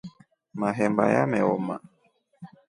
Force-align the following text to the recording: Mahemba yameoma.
Mahemba 0.59 1.03
yameoma. 1.15 1.75